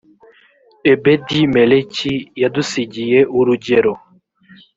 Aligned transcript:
ebedi 0.91 1.39
meleki 1.55 2.13
yadusigiye 2.41 3.19
urugero 3.37 3.93